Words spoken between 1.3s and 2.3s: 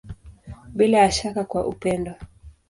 kwa upendo.